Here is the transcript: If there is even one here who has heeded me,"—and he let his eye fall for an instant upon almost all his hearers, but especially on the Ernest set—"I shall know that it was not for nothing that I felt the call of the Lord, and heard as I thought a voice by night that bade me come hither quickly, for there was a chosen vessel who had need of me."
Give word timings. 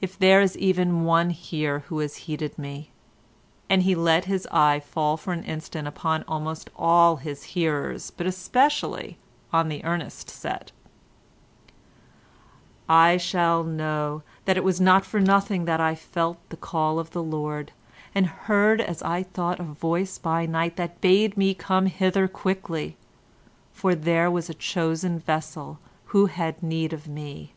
If 0.00 0.18
there 0.18 0.40
is 0.40 0.56
even 0.56 1.04
one 1.04 1.28
here 1.28 1.80
who 1.80 1.98
has 1.98 2.16
heeded 2.24 2.58
me,"—and 2.58 3.82
he 3.82 3.94
let 3.94 4.24
his 4.24 4.48
eye 4.50 4.80
fall 4.80 5.18
for 5.18 5.34
an 5.34 5.44
instant 5.44 5.86
upon 5.86 6.24
almost 6.26 6.70
all 6.76 7.16
his 7.16 7.42
hearers, 7.52 8.10
but 8.10 8.26
especially 8.26 9.18
on 9.52 9.68
the 9.68 9.84
Ernest 9.84 10.30
set—"I 10.30 13.18
shall 13.18 13.62
know 13.62 14.22
that 14.46 14.56
it 14.56 14.64
was 14.64 14.80
not 14.80 15.04
for 15.04 15.20
nothing 15.20 15.66
that 15.66 15.78
I 15.78 15.94
felt 15.94 16.38
the 16.48 16.56
call 16.56 16.98
of 16.98 17.10
the 17.10 17.22
Lord, 17.22 17.72
and 18.14 18.24
heard 18.26 18.80
as 18.80 19.02
I 19.02 19.22
thought 19.22 19.60
a 19.60 19.64
voice 19.64 20.16
by 20.16 20.46
night 20.46 20.76
that 20.76 21.02
bade 21.02 21.36
me 21.36 21.52
come 21.52 21.84
hither 21.84 22.26
quickly, 22.28 22.96
for 23.74 23.94
there 23.94 24.30
was 24.30 24.48
a 24.48 24.54
chosen 24.54 25.18
vessel 25.18 25.78
who 26.06 26.24
had 26.28 26.62
need 26.62 26.94
of 26.94 27.06
me." 27.06 27.52